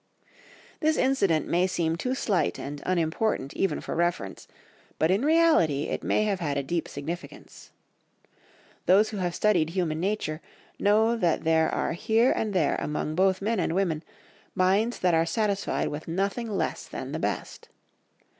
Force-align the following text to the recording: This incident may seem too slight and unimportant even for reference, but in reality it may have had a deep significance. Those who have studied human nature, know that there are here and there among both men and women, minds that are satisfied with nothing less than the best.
This 0.79 0.97
incident 0.97 1.47
may 1.47 1.67
seem 1.67 1.95
too 1.95 2.15
slight 2.15 2.57
and 2.57 2.81
unimportant 2.87 3.53
even 3.53 3.79
for 3.81 3.93
reference, 3.95 4.47
but 4.97 5.11
in 5.11 5.23
reality 5.23 5.83
it 5.89 6.01
may 6.03 6.23
have 6.23 6.39
had 6.39 6.57
a 6.57 6.63
deep 6.63 6.87
significance. 6.87 7.69
Those 8.87 9.09
who 9.09 9.17
have 9.17 9.35
studied 9.35 9.69
human 9.69 9.99
nature, 9.99 10.41
know 10.79 11.15
that 11.17 11.43
there 11.43 11.69
are 11.69 11.93
here 11.93 12.31
and 12.31 12.51
there 12.51 12.77
among 12.79 13.13
both 13.13 13.43
men 13.43 13.59
and 13.59 13.75
women, 13.75 14.01
minds 14.55 14.97
that 14.97 15.13
are 15.13 15.23
satisfied 15.23 15.89
with 15.89 16.07
nothing 16.07 16.49
less 16.49 16.87
than 16.87 17.11
the 17.11 17.19
best. 17.19 17.69